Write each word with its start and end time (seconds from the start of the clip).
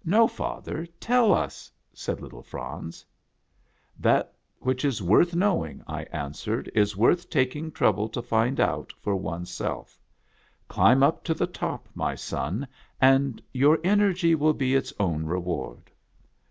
"No. 0.16 0.26
father, 0.26 0.86
tell 0.98 1.34
us," 1.34 1.70
said 1.92 2.22
little 2.22 2.40
Franz." 2.42 3.04
That 4.08 4.32
which 4.60 4.82
is 4.82 5.02
worth 5.02 5.34
knowing," 5.34 5.82
I 5.86 6.04
answered, 6.04 6.72
"is 6.74 6.96
worth 6.96 7.28
taking 7.28 7.70
trouble 7.70 8.08
to 8.08 8.22
find 8.22 8.60
out 8.60 8.94
for 9.02 9.14
one's 9.14 9.50
self; 9.50 10.00
climb 10.68 11.02
up 11.02 11.22
to 11.24 11.34
the 11.34 11.46
top, 11.46 11.86
my 11.94 12.14
son, 12.14 12.66
and 12.98 13.42
your 13.52 13.78
energy 13.84 14.34
will 14.34 14.54
be 14.54 14.74
its 14.74 14.90
own 14.98 15.26
reward." 15.26 15.90